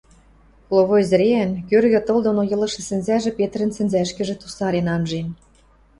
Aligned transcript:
Кловой 0.67 1.03
цӹреӓн, 1.09 1.51
кӧргӹ 1.69 1.99
тыл 2.07 2.17
доно 2.25 2.43
йылышы 2.51 2.81
сӹнзӓжӹ 2.87 3.31
Петрӹн 3.39 3.71
сӹнзӓшкӹжӹ 3.77 4.35
тусарен 4.37 4.87
анжен. 4.95 5.27